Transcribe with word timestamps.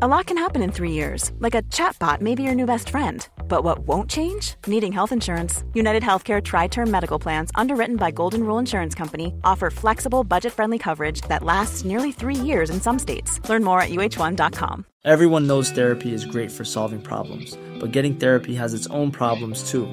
A 0.00 0.06
lot 0.06 0.26
can 0.26 0.38
happen 0.38 0.62
in 0.62 0.70
three 0.70 0.92
years, 0.92 1.32
like 1.40 1.56
a 1.56 1.62
chatbot 1.62 2.20
may 2.20 2.36
be 2.36 2.44
your 2.44 2.54
new 2.54 2.66
best 2.66 2.90
friend. 2.90 3.28
But 3.48 3.64
what 3.64 3.80
won't 3.80 4.08
change? 4.08 4.54
Needing 4.68 4.92
health 4.92 5.10
insurance. 5.10 5.64
United 5.74 6.04
Healthcare 6.04 6.40
Tri 6.40 6.68
Term 6.68 6.88
Medical 6.88 7.18
Plans, 7.18 7.50
underwritten 7.56 7.96
by 7.96 8.12
Golden 8.12 8.44
Rule 8.44 8.60
Insurance 8.60 8.94
Company, 8.94 9.34
offer 9.42 9.70
flexible, 9.70 10.22
budget 10.22 10.52
friendly 10.52 10.78
coverage 10.78 11.22
that 11.22 11.42
lasts 11.42 11.84
nearly 11.84 12.12
three 12.12 12.36
years 12.36 12.70
in 12.70 12.80
some 12.80 12.96
states. 12.96 13.40
Learn 13.48 13.64
more 13.64 13.80
at 13.80 13.88
uh1.com. 13.88 14.84
Everyone 15.04 15.48
knows 15.48 15.72
therapy 15.72 16.14
is 16.14 16.24
great 16.24 16.52
for 16.52 16.64
solving 16.64 17.02
problems, 17.02 17.58
but 17.80 17.90
getting 17.90 18.14
therapy 18.14 18.54
has 18.54 18.74
its 18.74 18.86
own 18.88 19.10
problems 19.10 19.68
too, 19.68 19.92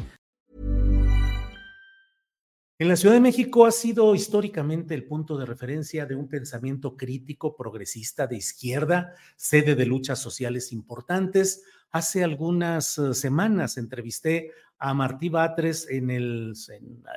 En 2.81 2.87
la 2.87 2.95
Ciudad 2.95 3.13
de 3.13 3.21
México 3.21 3.67
ha 3.67 3.71
sido 3.71 4.15
históricamente 4.15 4.95
el 4.95 5.05
punto 5.05 5.37
de 5.37 5.45
referencia 5.45 6.07
de 6.07 6.15
un 6.15 6.27
pensamiento 6.27 6.97
crítico, 6.97 7.55
progresista, 7.55 8.25
de 8.25 8.37
izquierda, 8.37 9.13
sede 9.35 9.75
de 9.75 9.85
luchas 9.85 10.17
sociales 10.17 10.71
importantes. 10.73 11.61
Hace 11.91 12.23
algunas 12.23 12.97
eh, 12.97 13.13
semanas 13.13 13.77
entrevisté 13.77 14.49
a 14.79 14.95
Martí 14.95 15.29
Batres 15.29 15.87
en, 15.91 16.09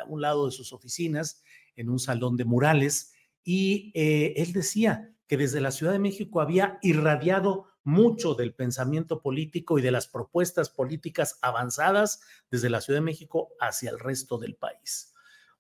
un 0.06 0.21
lado 0.21 0.44
de 0.44 0.53
sus 0.53 0.75
oficinas, 0.75 1.43
en 1.77 1.88
un 1.88 1.99
salón 1.99 2.37
de 2.37 2.44
murales, 2.44 3.15
y 3.43 3.91
eh, 3.94 4.34
él 4.37 4.53
decía 4.53 5.15
que 5.27 5.38
desde 5.38 5.62
la 5.62 5.71
Ciudad 5.71 5.94
de 5.94 5.99
México 5.99 6.43
había 6.43 6.78
irradiado 6.83 7.69
mucho 7.84 8.34
del 8.34 8.53
pensamiento 8.53 9.22
político 9.22 9.78
y 9.78 9.83
de 9.83 9.93
las 9.93 10.09
propuestas 10.09 10.69
políticas 10.69 11.38
avanzadas 11.41 12.21
desde 12.50 12.69
la 12.69 12.83
Ciudad 12.83 12.99
de 12.99 13.06
México 13.06 13.49
hacia 13.61 13.88
el 13.88 13.99
resto 13.99 14.37
del 14.37 14.56
país. 14.56 15.13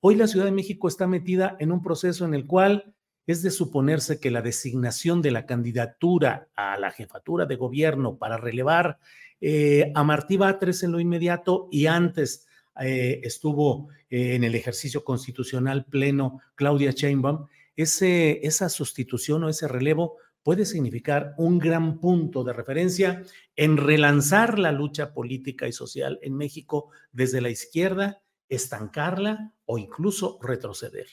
Hoy 0.06 0.16
la 0.16 0.26
Ciudad 0.26 0.44
de 0.44 0.52
México 0.52 0.86
está 0.86 1.06
metida 1.06 1.56
en 1.60 1.72
un 1.72 1.82
proceso 1.82 2.26
en 2.26 2.34
el 2.34 2.46
cual 2.46 2.94
es 3.26 3.42
de 3.42 3.50
suponerse 3.50 4.20
que 4.20 4.30
la 4.30 4.42
designación 4.42 5.22
de 5.22 5.30
la 5.30 5.46
candidatura 5.46 6.50
a 6.54 6.78
la 6.78 6.90
jefatura 6.90 7.46
de 7.46 7.56
gobierno 7.56 8.18
para 8.18 8.36
relevar 8.36 8.98
eh, 9.40 9.90
a 9.94 10.04
Martí 10.04 10.36
Batres 10.36 10.82
en 10.82 10.92
lo 10.92 11.00
inmediato 11.00 11.70
y 11.72 11.86
antes 11.86 12.46
eh, 12.82 13.22
estuvo 13.22 13.88
eh, 14.10 14.34
en 14.34 14.44
el 14.44 14.54
ejercicio 14.54 15.02
constitucional 15.04 15.86
pleno 15.86 16.42
Claudia 16.54 16.90
Sheinbaum, 16.90 17.46
ese, 17.74 18.46
esa 18.46 18.68
sustitución 18.68 19.44
o 19.44 19.48
ese 19.48 19.68
relevo 19.68 20.18
puede 20.42 20.66
significar 20.66 21.32
un 21.38 21.58
gran 21.58 21.98
punto 21.98 22.44
de 22.44 22.52
referencia 22.52 23.22
en 23.56 23.78
relanzar 23.78 24.58
la 24.58 24.70
lucha 24.70 25.14
política 25.14 25.66
y 25.66 25.72
social 25.72 26.18
en 26.20 26.36
México 26.36 26.90
desde 27.10 27.40
la 27.40 27.48
izquierda, 27.48 28.20
estancarla 28.48 29.52
o 29.64 29.78
incluso 29.78 30.38
retroceder. 30.42 31.06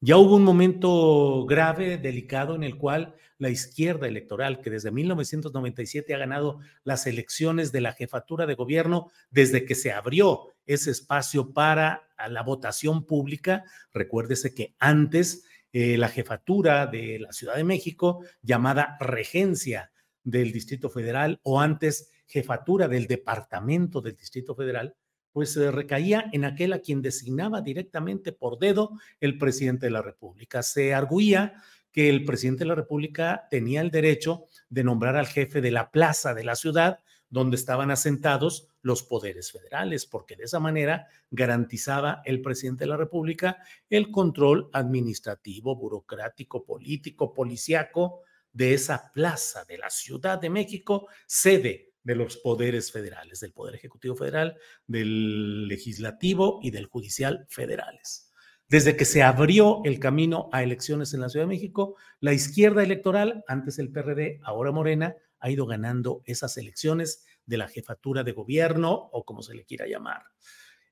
Ya 0.00 0.16
hubo 0.16 0.36
un 0.36 0.44
momento 0.44 1.44
grave, 1.46 1.98
delicado, 1.98 2.54
en 2.54 2.62
el 2.62 2.76
cual 2.76 3.16
la 3.38 3.50
izquierda 3.50 4.06
electoral, 4.06 4.60
que 4.60 4.70
desde 4.70 4.90
1997 4.90 6.14
ha 6.14 6.18
ganado 6.18 6.60
las 6.84 7.06
elecciones 7.06 7.72
de 7.72 7.80
la 7.80 7.92
jefatura 7.92 8.46
de 8.46 8.54
gobierno, 8.54 9.10
desde 9.30 9.64
que 9.64 9.74
se 9.74 9.92
abrió 9.92 10.54
ese 10.66 10.90
espacio 10.90 11.52
para 11.52 12.08
la 12.28 12.42
votación 12.42 13.06
pública, 13.06 13.64
recuérdese 13.92 14.54
que 14.54 14.74
antes 14.78 15.44
eh, 15.72 15.98
la 15.98 16.08
jefatura 16.08 16.86
de 16.86 17.18
la 17.18 17.32
Ciudad 17.32 17.56
de 17.56 17.64
México, 17.64 18.24
llamada 18.42 18.96
regencia 19.00 19.90
del 20.22 20.52
Distrito 20.52 20.90
Federal, 20.90 21.40
o 21.42 21.60
antes 21.60 22.10
jefatura 22.26 22.88
del 22.88 23.06
Departamento 23.06 24.00
del 24.00 24.16
Distrito 24.16 24.54
Federal, 24.54 24.94
pues 25.38 25.56
eh, 25.56 25.70
recaía 25.70 26.28
en 26.32 26.44
aquel 26.44 26.72
a 26.72 26.80
quien 26.80 27.00
designaba 27.00 27.60
directamente 27.60 28.32
por 28.32 28.58
dedo 28.58 28.98
el 29.20 29.38
presidente 29.38 29.86
de 29.86 29.92
la 29.92 30.02
República. 30.02 30.64
Se 30.64 30.92
arguía 30.94 31.62
que 31.92 32.08
el 32.08 32.24
presidente 32.24 32.64
de 32.64 32.70
la 32.70 32.74
República 32.74 33.46
tenía 33.48 33.80
el 33.80 33.92
derecho 33.92 34.46
de 34.68 34.82
nombrar 34.82 35.14
al 35.14 35.28
jefe 35.28 35.60
de 35.60 35.70
la 35.70 35.92
plaza 35.92 36.34
de 36.34 36.42
la 36.42 36.56
ciudad 36.56 36.98
donde 37.30 37.54
estaban 37.54 37.92
asentados 37.92 38.66
los 38.82 39.04
poderes 39.04 39.52
federales, 39.52 40.06
porque 40.06 40.34
de 40.34 40.42
esa 40.42 40.58
manera 40.58 41.06
garantizaba 41.30 42.20
el 42.24 42.42
presidente 42.42 42.82
de 42.82 42.90
la 42.90 42.96
República 42.96 43.58
el 43.88 44.10
control 44.10 44.68
administrativo, 44.72 45.76
burocrático, 45.76 46.64
político, 46.64 47.32
policiaco 47.32 48.22
de 48.52 48.74
esa 48.74 49.12
plaza 49.12 49.64
de 49.66 49.78
la 49.78 49.88
Ciudad 49.88 50.40
de 50.40 50.50
México, 50.50 51.06
sede 51.28 51.87
de 52.02 52.14
los 52.14 52.36
poderes 52.38 52.92
federales, 52.92 53.40
del 53.40 53.52
Poder 53.52 53.74
Ejecutivo 53.74 54.16
Federal, 54.16 54.56
del 54.86 55.68
Legislativo 55.68 56.60
y 56.62 56.70
del 56.70 56.86
Judicial 56.86 57.46
federales. 57.48 58.32
Desde 58.68 58.96
que 58.96 59.06
se 59.06 59.22
abrió 59.22 59.80
el 59.84 59.98
camino 59.98 60.50
a 60.52 60.62
elecciones 60.62 61.14
en 61.14 61.20
la 61.20 61.30
Ciudad 61.30 61.46
de 61.46 61.54
México, 61.54 61.96
la 62.20 62.34
izquierda 62.34 62.82
electoral, 62.82 63.42
antes 63.48 63.78
el 63.78 63.90
PRD, 63.90 64.40
ahora 64.42 64.72
Morena, 64.72 65.16
ha 65.40 65.50
ido 65.50 65.66
ganando 65.66 66.22
esas 66.26 66.56
elecciones 66.58 67.24
de 67.46 67.56
la 67.56 67.68
jefatura 67.68 68.24
de 68.24 68.32
gobierno 68.32 68.92
o 68.92 69.24
como 69.24 69.42
se 69.42 69.54
le 69.54 69.64
quiera 69.64 69.86
llamar. 69.86 70.22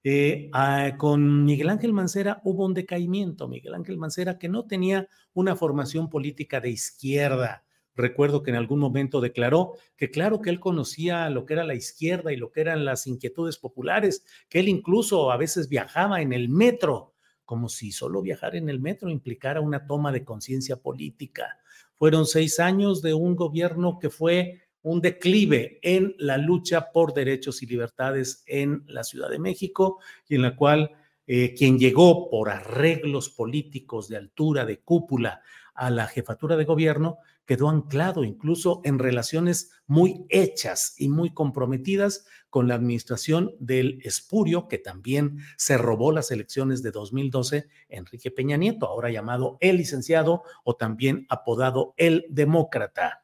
Eh, 0.04 0.48
ah, 0.52 0.92
con 0.96 1.44
Miguel 1.44 1.68
Ángel 1.68 1.92
Mancera 1.92 2.40
hubo 2.44 2.64
un 2.64 2.74
decaimiento. 2.74 3.48
Miguel 3.48 3.74
Ángel 3.74 3.98
Mancera 3.98 4.38
que 4.38 4.48
no 4.48 4.66
tenía 4.66 5.08
una 5.34 5.56
formación 5.56 6.08
política 6.08 6.60
de 6.60 6.70
izquierda, 6.70 7.65
Recuerdo 7.96 8.42
que 8.42 8.50
en 8.50 8.56
algún 8.56 8.78
momento 8.78 9.20
declaró 9.22 9.72
que 9.96 10.10
claro 10.10 10.42
que 10.42 10.50
él 10.50 10.60
conocía 10.60 11.30
lo 11.30 11.46
que 11.46 11.54
era 11.54 11.64
la 11.64 11.74
izquierda 11.74 12.32
y 12.32 12.36
lo 12.36 12.52
que 12.52 12.60
eran 12.60 12.84
las 12.84 13.06
inquietudes 13.06 13.56
populares, 13.56 14.24
que 14.48 14.60
él 14.60 14.68
incluso 14.68 15.32
a 15.32 15.36
veces 15.38 15.68
viajaba 15.68 16.20
en 16.20 16.34
el 16.34 16.50
metro, 16.50 17.14
como 17.46 17.68
si 17.70 17.92
solo 17.92 18.20
viajar 18.20 18.54
en 18.54 18.68
el 18.68 18.80
metro 18.80 19.08
implicara 19.08 19.60
una 19.62 19.86
toma 19.86 20.12
de 20.12 20.24
conciencia 20.24 20.76
política. 20.76 21.58
Fueron 21.94 22.26
seis 22.26 22.60
años 22.60 23.00
de 23.00 23.14
un 23.14 23.34
gobierno 23.34 23.98
que 23.98 24.10
fue 24.10 24.60
un 24.82 25.00
declive 25.00 25.78
en 25.82 26.14
la 26.18 26.36
lucha 26.36 26.92
por 26.92 27.14
derechos 27.14 27.62
y 27.62 27.66
libertades 27.66 28.44
en 28.46 28.84
la 28.86 29.04
Ciudad 29.04 29.30
de 29.30 29.38
México 29.38 30.00
y 30.28 30.34
en 30.34 30.42
la 30.42 30.54
cual 30.54 30.92
eh, 31.26 31.54
quien 31.54 31.78
llegó 31.78 32.28
por 32.30 32.50
arreglos 32.50 33.30
políticos 33.30 34.08
de 34.08 34.16
altura, 34.18 34.64
de 34.66 34.80
cúpula, 34.80 35.40
a 35.74 35.90
la 35.90 36.06
jefatura 36.06 36.56
de 36.56 36.64
gobierno, 36.64 37.18
quedó 37.46 37.70
anclado 37.70 38.24
incluso 38.24 38.80
en 38.84 38.98
relaciones 38.98 39.70
muy 39.86 40.26
hechas 40.28 40.94
y 40.98 41.08
muy 41.08 41.32
comprometidas 41.32 42.26
con 42.50 42.68
la 42.68 42.74
administración 42.74 43.52
del 43.58 44.00
espurio, 44.02 44.68
que 44.68 44.78
también 44.78 45.38
se 45.56 45.78
robó 45.78 46.12
las 46.12 46.30
elecciones 46.30 46.82
de 46.82 46.90
2012, 46.90 47.68
Enrique 47.88 48.30
Peña 48.30 48.56
Nieto, 48.56 48.86
ahora 48.86 49.10
llamado 49.10 49.58
el 49.60 49.76
licenciado 49.76 50.42
o 50.64 50.76
también 50.76 51.26
apodado 51.28 51.94
el 51.96 52.26
demócrata. 52.28 53.22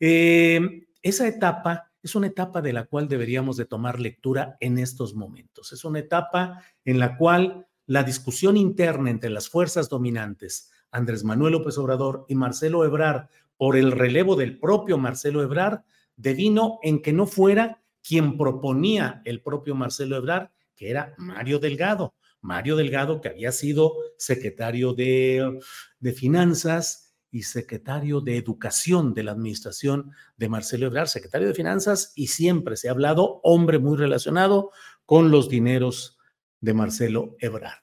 Eh, 0.00 0.86
esa 1.02 1.28
etapa 1.28 1.90
es 2.02 2.14
una 2.14 2.28
etapa 2.28 2.62
de 2.62 2.72
la 2.72 2.84
cual 2.84 3.08
deberíamos 3.08 3.56
de 3.56 3.64
tomar 3.64 4.00
lectura 4.00 4.56
en 4.60 4.78
estos 4.78 5.14
momentos. 5.14 5.72
Es 5.72 5.84
una 5.84 5.98
etapa 5.98 6.62
en 6.84 6.98
la 6.98 7.16
cual 7.16 7.66
la 7.86 8.02
discusión 8.02 8.56
interna 8.56 9.10
entre 9.10 9.30
las 9.30 9.48
fuerzas 9.48 9.88
dominantes, 9.88 10.70
Andrés 10.90 11.24
Manuel 11.24 11.52
López 11.52 11.76
Obrador 11.78 12.24
y 12.28 12.34
Marcelo 12.34 12.84
Ebrard, 12.84 13.28
por 13.58 13.76
el 13.76 13.92
relevo 13.92 14.36
del 14.36 14.58
propio 14.58 14.96
Marcelo 14.96 15.42
Ebrard, 15.42 15.80
devino 16.16 16.78
en 16.82 17.02
que 17.02 17.12
no 17.12 17.26
fuera 17.26 17.82
quien 18.02 18.38
proponía 18.38 19.20
el 19.26 19.42
propio 19.42 19.74
Marcelo 19.74 20.16
Ebrard, 20.16 20.48
que 20.74 20.88
era 20.88 21.14
Mario 21.18 21.58
Delgado. 21.58 22.14
Mario 22.40 22.76
Delgado, 22.76 23.20
que 23.20 23.28
había 23.28 23.52
sido 23.52 23.94
secretario 24.16 24.94
de, 24.94 25.58
de 25.98 26.12
Finanzas 26.12 27.16
y 27.30 27.42
secretario 27.42 28.20
de 28.20 28.36
Educación 28.36 29.12
de 29.12 29.24
la 29.24 29.32
administración 29.32 30.12
de 30.36 30.48
Marcelo 30.48 30.86
Ebrard, 30.86 31.08
secretario 31.08 31.48
de 31.48 31.54
Finanzas, 31.54 32.12
y 32.14 32.28
siempre 32.28 32.76
se 32.76 32.88
ha 32.88 32.92
hablado, 32.92 33.40
hombre 33.42 33.78
muy 33.78 33.96
relacionado 33.98 34.70
con 35.04 35.30
los 35.30 35.48
dineros 35.48 36.18
de 36.60 36.74
Marcelo 36.74 37.36
Ebrard. 37.40 37.82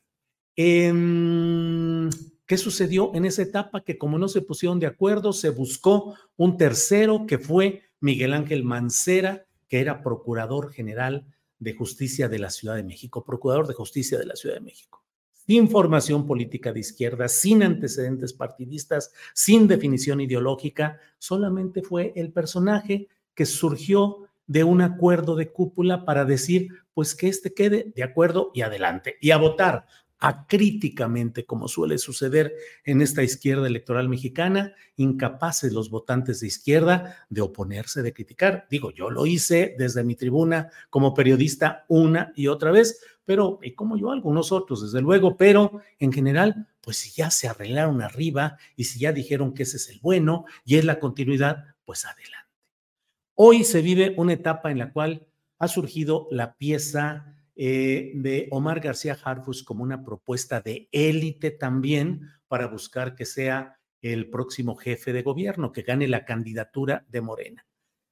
¿Qué 2.46 2.58
sucedió 2.58 3.12
en 3.16 3.26
esa 3.26 3.42
etapa? 3.42 3.82
Que 3.82 3.98
como 3.98 4.20
no 4.20 4.28
se 4.28 4.42
pusieron 4.42 4.80
de 4.80 4.86
acuerdo, 4.86 5.34
se 5.34 5.50
buscó 5.50 6.16
un 6.38 6.58
tercero 6.58 7.26
que 7.26 7.40
fue 7.40 7.82
Miguel 8.00 8.34
Ángel 8.34 8.64
Mancera, 8.64 9.48
que 9.68 9.80
era 9.80 10.04
Procurador 10.04 10.72
General 10.72 11.26
de 11.58 11.74
Justicia 11.74 12.30
de 12.30 12.38
la 12.38 12.52
Ciudad 12.52 12.76
de 12.76 12.84
México, 12.84 13.24
Procurador 13.26 13.68
de 13.68 13.74
Justicia 13.74 14.20
de 14.20 14.26
la 14.26 14.36
Ciudad 14.36 14.56
de 14.56 14.62
México. 14.62 15.04
Sin 15.48 15.70
formación 15.70 16.28
política 16.28 16.72
de 16.72 16.82
izquierda, 16.82 17.28
sin 17.28 17.64
antecedentes 17.64 18.34
partidistas, 18.34 19.12
sin 19.34 19.68
definición 19.68 20.22
ideológica, 20.22 21.00
solamente 21.18 21.82
fue 21.82 22.14
el 22.16 22.32
personaje 22.32 23.08
que 23.34 23.46
surgió 23.46 24.28
de 24.48 24.64
un 24.64 24.82
acuerdo 24.82 25.36
de 25.36 25.52
cúpula 25.52 26.06
para 26.06 26.26
decir, 26.26 26.70
pues 26.94 27.16
que 27.16 27.28
este 27.28 27.54
quede 27.54 27.92
de 27.96 28.04
acuerdo 28.04 28.52
y 28.54 28.62
adelante, 28.62 29.18
y 29.20 29.32
a 29.32 29.38
votar 29.38 29.88
acríticamente, 30.26 31.46
como 31.46 31.68
suele 31.68 32.00
suceder 32.00 32.56
en 32.84 33.04
esta 33.04 33.22
izquierda 33.22 33.68
electoral 33.68 34.10
mexicana, 34.10 34.74
incapaces 34.96 35.72
los 35.72 35.92
votantes 35.92 36.40
de 36.40 36.48
izquierda 36.48 37.28
de 37.30 37.42
oponerse, 37.42 38.02
de 38.02 38.12
criticar. 38.12 38.66
Digo, 38.68 38.90
yo 38.90 39.12
lo 39.12 39.28
hice 39.28 39.76
desde 39.78 40.04
mi 40.04 40.16
tribuna 40.16 40.72
como 40.90 41.14
periodista 41.14 41.86
una 41.90 42.34
y 42.36 42.48
otra 42.48 42.72
vez, 42.72 43.00
pero, 43.24 43.60
y 43.62 43.76
como 43.76 43.98
yo, 43.98 44.12
algunos 44.12 44.52
otros, 44.52 44.82
desde 44.82 45.00
luego, 45.00 45.38
pero 45.38 45.82
en 46.00 46.12
general, 46.12 46.70
pues 46.82 46.98
si 46.98 47.12
ya 47.12 47.30
se 47.30 47.48
arreglaron 47.48 48.02
arriba 48.02 48.58
y 48.76 48.86
si 48.86 48.98
ya 48.98 49.12
dijeron 49.12 49.54
que 49.54 49.62
ese 49.62 49.78
es 49.78 49.90
el 49.90 50.00
bueno 50.00 50.46
y 50.64 50.78
es 50.78 50.86
la 50.86 51.00
continuidad, 51.00 51.66
pues 51.86 52.04
adelante. 52.04 52.50
Hoy 53.36 53.64
se 53.64 53.84
vive 53.84 54.16
una 54.18 54.34
etapa 54.34 54.72
en 54.72 54.80
la 54.80 54.92
cual 54.92 55.28
ha 55.60 55.68
surgido 55.68 56.28
la 56.32 56.56
pieza 56.56 57.35
eh, 57.56 58.12
de 58.16 58.48
Omar 58.52 58.82
García 58.82 59.18
Harfus 59.24 59.64
como 59.64 59.84
una 59.84 60.04
propuesta 60.04 60.60
de 60.60 60.90
élite 60.92 61.52
también 61.52 62.22
para 62.48 62.68
buscar 62.68 63.16
que 63.16 63.26
sea 63.26 63.80
el 64.02 64.30
próximo 64.30 64.76
jefe 64.76 65.14
de 65.14 65.24
gobierno, 65.24 65.72
que 65.72 65.82
gane 65.82 66.08
la 66.08 66.26
candidatura 66.26 67.06
de 67.10 67.22
Morena. 67.22 67.66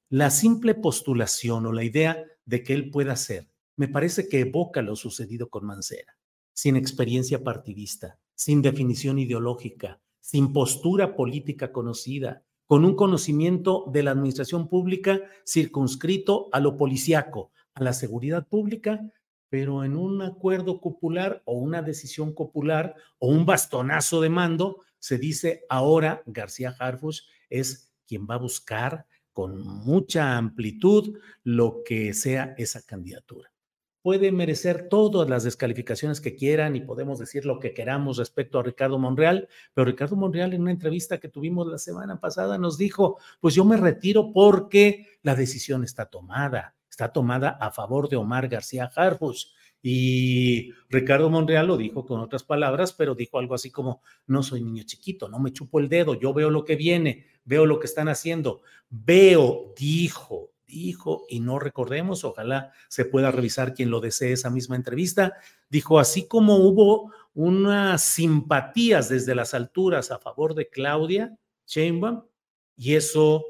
La 0.08 0.30
simple 0.30 0.74
postulación 0.74 1.66
o 1.66 1.72
la 1.72 1.84
idea 1.84 2.24
de 2.44 2.62
que 2.62 2.72
él 2.72 2.90
pueda 2.90 3.16
ser, 3.16 3.50
me 3.76 3.88
parece 3.88 4.28
que 4.28 4.40
evoca 4.40 4.82
lo 4.82 4.96
sucedido 4.96 5.50
con 5.50 5.66
Mancera, 5.66 6.16
sin 6.52 6.76
experiencia 6.76 7.42
partidista, 7.44 8.18
sin 8.34 8.62
definición 8.62 9.18
ideológica, 9.18 10.00
sin 10.20 10.52
postura 10.52 11.16
política 11.16 11.70
conocida, 11.70 12.42
con 12.66 12.84
un 12.84 12.96
conocimiento 12.96 13.84
de 13.92 14.02
la 14.02 14.12
administración 14.12 14.68
pública 14.68 15.20
circunscrito 15.46 16.48
a 16.52 16.60
lo 16.60 16.76
policiaco, 16.76 17.52
a 17.74 17.82
la 17.82 17.92
seguridad 17.92 18.48
pública 18.48 19.00
pero 19.54 19.84
en 19.84 19.94
un 19.96 20.20
acuerdo 20.20 20.80
popular 20.80 21.40
o 21.44 21.52
una 21.52 21.80
decisión 21.80 22.34
popular 22.34 22.96
o 23.20 23.28
un 23.28 23.46
bastonazo 23.46 24.20
de 24.20 24.28
mando, 24.28 24.80
se 24.98 25.16
dice 25.16 25.64
ahora 25.68 26.24
García 26.26 26.74
Harfuch 26.76 27.20
es 27.48 27.94
quien 28.04 28.26
va 28.28 28.34
a 28.34 28.38
buscar 28.38 29.06
con 29.32 29.60
mucha 29.62 30.36
amplitud 30.36 31.20
lo 31.44 31.84
que 31.84 32.14
sea 32.14 32.56
esa 32.58 32.82
candidatura. 32.82 33.52
Puede 34.02 34.32
merecer 34.32 34.88
todas 34.88 35.30
las 35.30 35.44
descalificaciones 35.44 36.20
que 36.20 36.34
quieran 36.34 36.74
y 36.74 36.80
podemos 36.80 37.20
decir 37.20 37.46
lo 37.46 37.60
que 37.60 37.74
queramos 37.74 38.16
respecto 38.16 38.58
a 38.58 38.64
Ricardo 38.64 38.98
Monreal, 38.98 39.48
pero 39.72 39.84
Ricardo 39.84 40.16
Monreal 40.16 40.52
en 40.52 40.62
una 40.62 40.72
entrevista 40.72 41.20
que 41.20 41.28
tuvimos 41.28 41.68
la 41.68 41.78
semana 41.78 42.18
pasada 42.18 42.58
nos 42.58 42.76
dijo, 42.76 43.18
pues 43.38 43.54
yo 43.54 43.64
me 43.64 43.76
retiro 43.76 44.32
porque 44.32 45.06
la 45.22 45.36
decisión 45.36 45.84
está 45.84 46.06
tomada 46.06 46.74
está 46.94 47.12
tomada 47.12 47.50
a 47.60 47.72
favor 47.72 48.08
de 48.08 48.16
Omar 48.16 48.48
García 48.48 48.90
Harfus. 48.94 49.52
Y 49.82 50.70
Ricardo 50.88 51.28
Monreal 51.28 51.66
lo 51.66 51.76
dijo 51.76 52.06
con 52.06 52.20
otras 52.20 52.44
palabras, 52.44 52.92
pero 52.92 53.14
dijo 53.14 53.38
algo 53.38 53.54
así 53.54 53.70
como, 53.70 54.00
no 54.26 54.42
soy 54.42 54.62
niño 54.62 54.84
chiquito, 54.84 55.28
no 55.28 55.40
me 55.40 55.52
chupo 55.52 55.80
el 55.80 55.88
dedo, 55.88 56.14
yo 56.14 56.32
veo 56.32 56.50
lo 56.50 56.64
que 56.64 56.76
viene, 56.76 57.26
veo 57.44 57.66
lo 57.66 57.80
que 57.80 57.86
están 57.86 58.08
haciendo, 58.08 58.62
veo, 58.88 59.74
dijo, 59.76 60.52
dijo, 60.66 61.26
y 61.28 61.40
no 61.40 61.58
recordemos, 61.58 62.24
ojalá 62.24 62.72
se 62.88 63.04
pueda 63.04 63.30
revisar 63.30 63.74
quien 63.74 63.90
lo 63.90 64.00
desee 64.00 64.32
esa 64.32 64.48
misma 64.48 64.76
entrevista, 64.76 65.34
dijo, 65.68 65.98
así 65.98 66.28
como 66.28 66.56
hubo 66.56 67.12
unas 67.34 68.02
simpatías 68.02 69.10
desde 69.10 69.34
las 69.34 69.52
alturas 69.52 70.10
a 70.12 70.18
favor 70.18 70.54
de 70.54 70.70
Claudia 70.70 71.36
Sheinbaum, 71.66 72.22
y 72.76 72.94
eso 72.94 73.44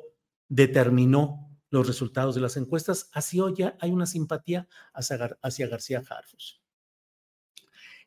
determinó 0.48 1.43
los 1.74 1.88
resultados 1.88 2.36
de 2.36 2.40
las 2.40 2.56
encuestas, 2.56 3.10
así 3.12 3.40
hoy 3.40 3.54
ya 3.58 3.76
hay 3.80 3.90
una 3.90 4.06
simpatía 4.06 4.68
hacia, 4.94 5.66
García 5.66 6.02
Harfus. 6.08 6.62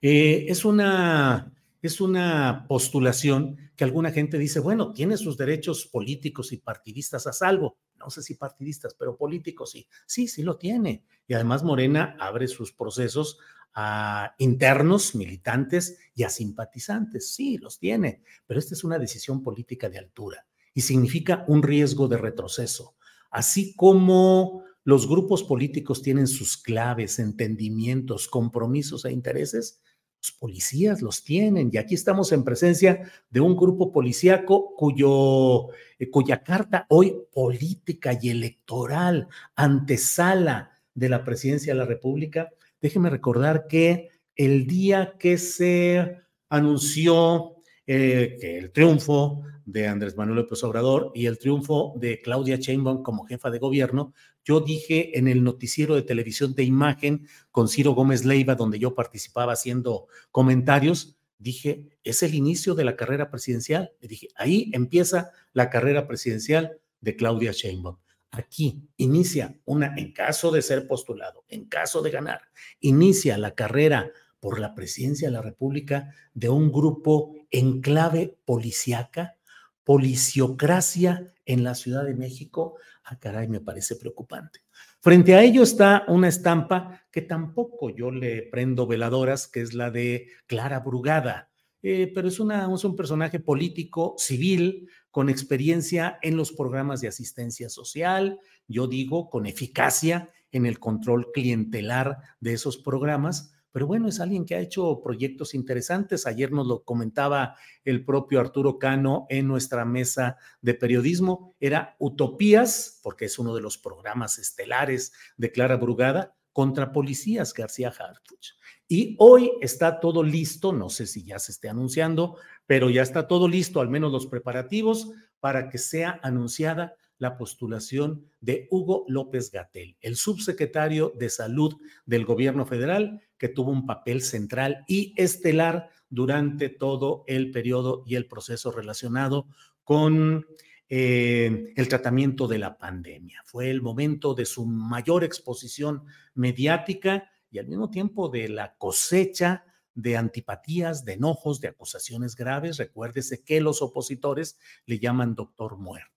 Eh, 0.01 0.45
es, 0.47 0.63
una, 0.63 1.53
es 1.81 1.99
una 1.99 2.65
postulación 2.67 3.57
que 3.75 3.83
alguna 3.83 4.11
gente 4.11 4.37
dice, 4.37 4.61
bueno, 4.61 4.93
tiene 4.93 5.17
sus 5.17 5.37
derechos 5.37 5.85
políticos 5.85 6.53
y 6.53 6.57
partidistas 6.57 7.27
a 7.27 7.33
salvo. 7.33 7.77
No 7.97 8.09
sé 8.09 8.21
si 8.21 8.35
partidistas, 8.35 8.95
pero 8.97 9.17
políticos 9.17 9.71
sí. 9.71 9.87
Sí, 10.05 10.29
sí 10.29 10.43
lo 10.43 10.57
tiene. 10.57 11.03
Y 11.27 11.33
además 11.33 11.63
Morena 11.63 12.15
abre 12.19 12.47
sus 12.47 12.71
procesos 12.71 13.37
a 13.73 14.33
internos, 14.37 15.13
militantes 15.13 15.97
y 16.15 16.23
a 16.23 16.29
simpatizantes. 16.29 17.33
Sí, 17.33 17.57
los 17.57 17.79
tiene. 17.79 18.23
Pero 18.45 18.59
esta 18.59 18.75
es 18.75 18.83
una 18.85 18.97
decisión 18.97 19.43
política 19.43 19.89
de 19.89 19.99
altura 19.99 20.47
y 20.73 20.81
significa 20.81 21.43
un 21.47 21.63
riesgo 21.63 22.07
de 22.07 22.17
retroceso 22.17 22.96
así 23.31 23.75
como 23.75 24.63
los 24.83 25.07
grupos 25.07 25.43
políticos 25.43 26.01
tienen 26.01 26.27
sus 26.27 26.55
claves, 26.55 27.19
entendimientos, 27.19 28.27
compromisos 28.27 29.03
e 29.03 29.11
intereses, 29.11 29.81
los 30.21 30.31
policías 30.31 31.01
los 31.01 31.23
tienen. 31.23 31.69
Y 31.73 31.77
aquí 31.77 31.93
estamos 31.93 32.31
en 32.31 32.45
presencia 32.45 33.11
de 33.29 33.41
un 33.41 33.57
grupo 33.57 33.91
policíaco 33.91 34.73
cuyo, 34.75 35.73
eh, 35.99 36.09
cuya 36.09 36.41
carta 36.41 36.85
hoy 36.89 37.15
política 37.33 38.17
y 38.21 38.29
electoral, 38.29 39.27
antesala 39.55 40.71
de 40.93 41.09
la 41.09 41.23
presidencia 41.23 41.73
de 41.73 41.79
la 41.79 41.85
República. 41.85 42.49
Déjeme 42.81 43.09
recordar 43.09 43.67
que 43.67 44.09
el 44.35 44.67
día 44.67 45.15
que 45.19 45.37
se 45.37 46.21
anunció 46.49 47.56
eh, 47.87 48.37
que 48.39 48.57
el 48.57 48.71
triunfo 48.71 49.43
de 49.65 49.87
Andrés 49.87 50.15
Manuel 50.15 50.39
López 50.39 50.63
Obrador 50.63 51.11
y 51.15 51.25
el 51.25 51.37
triunfo 51.37 51.93
de 51.97 52.21
Claudia 52.21 52.57
Sheinbaum 52.57 53.01
como 53.01 53.25
jefa 53.25 53.49
de 53.49 53.59
gobierno, 53.59 54.13
yo 54.43 54.59
dije 54.59 55.17
en 55.17 55.27
el 55.27 55.43
noticiero 55.43 55.95
de 55.95 56.01
televisión 56.03 56.53
de 56.53 56.63
imagen 56.63 57.27
con 57.51 57.67
Ciro 57.67 57.91
Gómez 57.91 58.23
Leiva, 58.23 58.55
donde 58.55 58.79
yo 58.79 58.95
participaba 58.95 59.53
haciendo 59.53 60.07
comentarios, 60.31 61.17
dije, 61.37 61.87
es 62.03 62.23
el 62.23 62.35
inicio 62.35 62.75
de 62.75 62.85
la 62.85 62.95
carrera 62.95 63.29
presidencial. 63.29 63.91
Y 64.01 64.07
dije, 64.07 64.27
ahí 64.35 64.71
empieza 64.73 65.31
la 65.53 65.69
carrera 65.69 66.07
presidencial 66.07 66.79
de 67.01 67.15
Claudia 67.15 67.51
Sheinbaum. 67.51 67.97
Aquí 68.31 68.89
inicia 68.97 69.59
una, 69.65 69.95
en 69.97 70.11
caso 70.11 70.51
de 70.51 70.61
ser 70.61 70.87
postulado, 70.87 71.45
en 71.47 71.65
caso 71.65 72.01
de 72.01 72.11
ganar, 72.11 72.41
inicia 72.79 73.37
la 73.37 73.55
carrera 73.55 74.11
por 74.39 74.59
la 74.59 74.75
presidencia 74.75 75.27
de 75.27 75.33
la 75.33 75.41
República 75.41 76.13
de 76.33 76.49
un 76.49 76.71
grupo 76.71 77.35
en 77.51 77.81
clave 77.81 78.37
policiaca, 78.45 79.37
policiocracia 79.83 81.33
en 81.45 81.63
la 81.63 81.75
Ciudad 81.75 82.03
de 82.03 82.13
México, 82.13 82.75
ah, 83.05 83.17
caray, 83.19 83.47
me 83.47 83.61
parece 83.61 83.95
preocupante. 83.95 84.61
Frente 84.99 85.35
a 85.35 85.43
ello 85.43 85.63
está 85.63 86.03
una 86.07 86.27
estampa 86.27 87.03
que 87.11 87.21
tampoco 87.21 87.89
yo 87.89 88.11
le 88.11 88.43
prendo 88.43 88.87
veladoras, 88.87 89.47
que 89.47 89.61
es 89.61 89.73
la 89.73 89.89
de 89.91 90.27
Clara 90.45 90.79
Brugada. 90.79 91.49
eh, 91.83 92.11
pero 92.13 92.27
es, 92.27 92.39
una, 92.39 92.73
es 92.73 92.83
un 92.83 92.95
personaje 92.95 93.39
político, 93.39 94.15
civil, 94.17 94.89
con 95.11 95.29
experiencia 95.29 96.19
en 96.21 96.35
los 96.35 96.51
programas 96.51 97.01
de 97.01 97.07
asistencia 97.07 97.69
social, 97.69 98.39
yo 98.67 98.87
digo, 98.87 99.29
con 99.29 99.45
eficacia 99.45 100.29
en 100.51 100.65
el 100.65 100.79
control 100.79 101.31
clientelar 101.33 102.17
de 102.39 102.53
esos 102.53 102.77
programas. 102.77 103.53
Pero 103.77 103.85
bueno, 103.85 104.07
es 104.07 104.19
alguien 104.19 104.43
que 104.43 104.55
ha 104.55 104.59
hecho 104.59 105.01
proyectos 105.03 105.53
interesantes. 105.53 106.25
Ayer 106.25 106.51
nos 106.51 106.65
lo 106.65 106.83
comentaba 106.83 107.57
el 107.85 108.03
propio 108.03 108.39
Arturo 108.39 108.79
Cano 108.79 109.27
en 109.29 109.47
nuestra 109.47 109.85
mesa 109.85 110.37
de 110.63 110.73
periodismo. 110.73 111.53
Era 111.59 111.95
Utopías, 111.99 112.99
porque 113.03 113.25
es 113.25 113.37
uno 113.37 113.53
de 113.53 113.61
los 113.61 113.77
programas 113.77 114.39
estelares 114.39 115.13
de 115.37 115.51
Clara 115.51 115.75
Brugada, 115.75 116.35
contra 116.51 116.91
policías 116.91 117.53
García 117.53 117.89
Harfuch. 117.89 118.53
Y 118.87 119.15
hoy 119.19 119.51
está 119.61 119.99
todo 119.99 120.23
listo, 120.23 120.73
no 120.73 120.89
sé 120.89 121.05
si 121.05 121.23
ya 121.23 121.37
se 121.37 121.51
esté 121.51 121.69
anunciando, 121.69 122.37
pero 122.65 122.89
ya 122.89 123.03
está 123.03 123.27
todo 123.27 123.47
listo, 123.47 123.79
al 123.79 123.89
menos 123.89 124.11
los 124.11 124.25
preparativos, 124.25 125.11
para 125.39 125.69
que 125.69 125.77
sea 125.77 126.19
anunciada 126.23 126.95
la 127.19 127.37
postulación 127.37 128.25
de 128.41 128.67
Hugo 128.71 129.05
López 129.07 129.51
Gatel, 129.51 129.97
el 130.01 130.15
subsecretario 130.15 131.13
de 131.17 131.29
Salud 131.29 131.75
del 132.05 132.25
gobierno 132.25 132.65
federal, 132.65 133.21
que 133.37 133.49
tuvo 133.49 133.71
un 133.71 133.85
papel 133.85 134.21
central 134.21 134.83
y 134.87 135.13
estelar 135.17 135.89
durante 136.09 136.69
todo 136.69 137.23
el 137.27 137.51
periodo 137.51 138.03
y 138.05 138.15
el 138.15 138.27
proceso 138.27 138.71
relacionado 138.71 139.47
con 139.83 140.45
eh, 140.89 141.73
el 141.75 141.87
tratamiento 141.87 142.47
de 142.47 142.59
la 142.59 142.77
pandemia. 142.77 143.41
Fue 143.45 143.69
el 143.69 143.81
momento 143.81 144.33
de 144.33 144.45
su 144.45 144.65
mayor 144.65 145.23
exposición 145.23 146.03
mediática 146.33 147.29
y 147.51 147.59
al 147.59 147.67
mismo 147.67 147.89
tiempo 147.89 148.29
de 148.29 148.49
la 148.49 148.75
cosecha 148.77 149.65
de 149.93 150.15
antipatías, 150.15 151.03
de 151.05 151.13
enojos, 151.13 151.59
de 151.59 151.69
acusaciones 151.69 152.35
graves. 152.35 152.77
Recuérdese 152.77 153.43
que 153.43 153.59
los 153.59 153.81
opositores 153.81 154.57
le 154.85 154.99
llaman 154.99 155.35
doctor 155.35 155.77
muerte. 155.77 156.11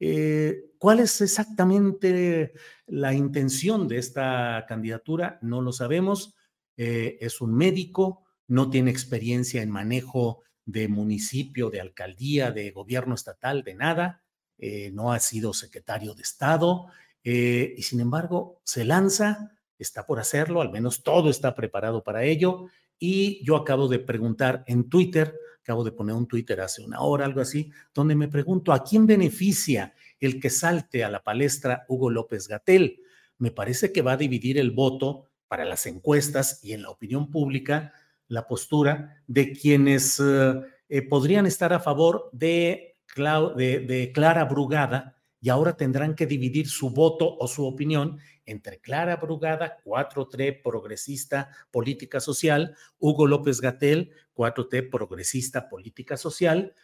Eh, 0.00 0.72
¿Cuál 0.78 1.00
es 1.00 1.20
exactamente 1.20 2.52
la 2.86 3.14
intención 3.14 3.88
de 3.88 3.98
esta 3.98 4.64
candidatura? 4.68 5.38
No 5.42 5.60
lo 5.60 5.72
sabemos. 5.72 6.36
Eh, 6.78 7.18
es 7.20 7.40
un 7.40 7.54
médico, 7.54 8.24
no 8.46 8.70
tiene 8.70 8.92
experiencia 8.92 9.62
en 9.62 9.70
manejo 9.70 10.44
de 10.64 10.86
municipio, 10.86 11.70
de 11.70 11.80
alcaldía, 11.80 12.52
de 12.52 12.70
gobierno 12.70 13.16
estatal, 13.16 13.64
de 13.64 13.74
nada, 13.74 14.22
eh, 14.58 14.90
no 14.92 15.12
ha 15.12 15.18
sido 15.18 15.52
secretario 15.52 16.14
de 16.14 16.22
Estado 16.22 16.86
eh, 17.24 17.74
y 17.76 17.82
sin 17.82 18.00
embargo 18.00 18.60
se 18.62 18.84
lanza, 18.84 19.58
está 19.76 20.06
por 20.06 20.20
hacerlo, 20.20 20.60
al 20.60 20.70
menos 20.70 21.02
todo 21.02 21.30
está 21.30 21.54
preparado 21.54 22.04
para 22.04 22.22
ello 22.22 22.66
y 22.96 23.44
yo 23.44 23.56
acabo 23.56 23.88
de 23.88 23.98
preguntar 23.98 24.62
en 24.68 24.88
Twitter, 24.88 25.34
acabo 25.62 25.82
de 25.82 25.92
poner 25.92 26.14
un 26.14 26.28
Twitter 26.28 26.60
hace 26.60 26.82
una 26.82 27.00
hora, 27.00 27.24
algo 27.24 27.40
así, 27.40 27.72
donde 27.92 28.14
me 28.14 28.28
pregunto 28.28 28.72
a 28.72 28.84
quién 28.84 29.04
beneficia 29.04 29.94
el 30.20 30.40
que 30.40 30.50
salte 30.50 31.02
a 31.02 31.10
la 31.10 31.24
palestra 31.24 31.84
Hugo 31.88 32.10
López 32.10 32.46
Gatel. 32.46 33.00
Me 33.38 33.50
parece 33.50 33.92
que 33.92 34.02
va 34.02 34.12
a 34.12 34.16
dividir 34.16 34.58
el 34.58 34.70
voto 34.70 35.27
para 35.48 35.64
las 35.64 35.86
encuestas 35.86 36.62
y 36.62 36.72
en 36.72 36.82
la 36.82 36.90
opinión 36.90 37.30
pública 37.30 37.92
la 38.28 38.46
postura 38.46 39.22
de 39.26 39.52
quienes 39.52 40.20
eh, 40.20 40.60
eh, 40.88 41.02
podrían 41.02 41.46
estar 41.46 41.72
a 41.72 41.80
favor 41.80 42.30
de, 42.32 42.84
Clara 43.14 44.44
Brugada 44.44 45.16
y 45.40 45.48
ahora 45.48 45.76
tendrán 45.76 46.14
que 46.14 46.26
dividir 46.26 46.68
su 46.68 46.90
voto 46.90 47.36
o 47.38 47.48
su 47.48 47.66
opinión 47.66 48.18
entre 48.44 48.80
Clara 48.80 49.16
Brugada, 49.16 49.78
4T 49.84 50.62
progresista 50.62 51.50
política 51.70 52.20
social, 52.20 52.76
Hugo 52.98 53.26
López 53.26 53.60
Gatel, 53.60 54.12
4T 54.34 54.90
progresista 54.90 55.68
política 55.68 56.16
social, 56.16 56.74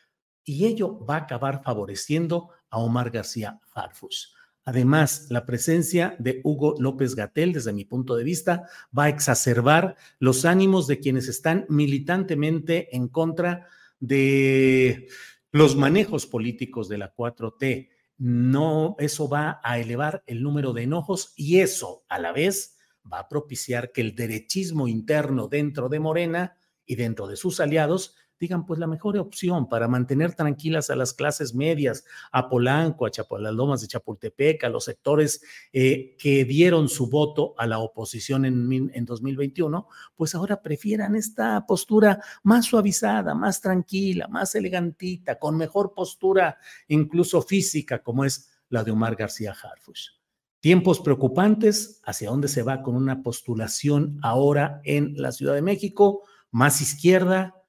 y 0.44 0.66
ello 0.66 1.04
va 1.04 1.16
a 1.16 1.20
acabar 1.20 1.62
favoreciendo 1.62 2.50
a 2.68 2.78
Omar 2.78 3.10
García 3.10 3.60
Farfus. 3.66 4.33
Además, 4.66 5.26
la 5.28 5.44
presencia 5.44 6.16
de 6.18 6.40
Hugo 6.42 6.74
López 6.78 7.14
Gatel, 7.14 7.52
desde 7.52 7.74
mi 7.74 7.84
punto 7.84 8.16
de 8.16 8.24
vista, 8.24 8.68
va 8.96 9.04
a 9.04 9.08
exacerbar 9.10 9.96
los 10.18 10.46
ánimos 10.46 10.86
de 10.86 11.00
quienes 11.00 11.28
están 11.28 11.66
militantemente 11.68 12.96
en 12.96 13.08
contra 13.08 13.68
de 14.00 15.08
los 15.52 15.76
manejos 15.76 16.26
políticos 16.26 16.88
de 16.88 16.98
la 16.98 17.14
4T. 17.14 17.90
No, 18.16 18.96
eso 18.98 19.28
va 19.28 19.60
a 19.62 19.78
elevar 19.78 20.22
el 20.26 20.42
número 20.42 20.72
de 20.72 20.84
enojos 20.84 21.34
y 21.36 21.60
eso 21.60 22.04
a 22.08 22.18
la 22.18 22.32
vez 22.32 22.78
va 23.10 23.18
a 23.20 23.28
propiciar 23.28 23.92
que 23.92 24.00
el 24.00 24.14
derechismo 24.14 24.88
interno 24.88 25.48
dentro 25.48 25.90
de 25.90 26.00
Morena 26.00 26.56
y 26.86 26.96
dentro 26.96 27.26
de 27.26 27.36
sus 27.36 27.60
aliados 27.60 28.14
digan, 28.44 28.66
pues 28.66 28.78
la 28.78 28.86
mejor 28.86 29.16
opción 29.18 29.68
para 29.68 29.88
mantener 29.88 30.34
tranquilas 30.34 30.90
a 30.90 30.96
las 30.96 31.14
clases 31.14 31.54
medias, 31.54 32.04
a 32.30 32.48
Polanco, 32.48 33.06
a, 33.06 33.10
las 33.40 33.54
Lomas 33.54 33.80
de 33.80 33.88
Chapultepec, 33.88 34.62
a 34.64 34.68
los 34.68 34.84
sectores 34.84 35.42
eh, 35.72 36.14
que 36.18 36.44
dieron 36.44 36.88
su 36.88 37.08
voto 37.08 37.54
a 37.56 37.66
la 37.66 37.78
oposición 37.78 38.44
en, 38.44 38.90
en 38.92 39.04
2021, 39.04 39.88
pues 40.14 40.34
ahora 40.34 40.60
prefieran 40.60 41.16
esta 41.16 41.64
postura 41.66 42.20
más 42.42 42.66
suavizada, 42.66 43.34
más 43.34 43.60
tranquila, 43.60 44.28
más 44.28 44.54
elegantita, 44.54 45.38
con 45.38 45.56
mejor 45.56 45.94
postura, 45.94 46.58
incluso 46.88 47.40
física, 47.40 48.02
como 48.02 48.24
es 48.24 48.50
la 48.68 48.84
de 48.84 48.90
Omar 48.90 49.16
García 49.16 49.52
Harfush. 49.52 50.08
Tiempos 50.60 51.00
preocupantes, 51.00 52.00
hacia 52.04 52.30
dónde 52.30 52.48
se 52.48 52.62
va 52.62 52.82
con 52.82 52.96
una 52.96 53.22
postulación 53.22 54.18
ahora 54.22 54.80
en 54.84 55.14
la 55.16 55.32
Ciudad 55.32 55.54
de 55.54 55.62
México, 55.62 56.22
más 56.50 56.80
izquierda, 56.80 57.63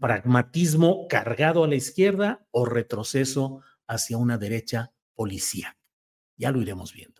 pragmatismo 0.00 1.06
cargado 1.08 1.64
a 1.64 1.68
la 1.68 1.74
izquierda 1.74 2.46
o 2.50 2.66
retroceso 2.66 3.62
hacia 3.86 4.18
una 4.18 4.38
derecha 4.38 4.92
policía. 5.14 5.78
Ya 6.36 6.50
lo 6.50 6.60
iremos 6.60 6.92
viendo. 6.92 7.19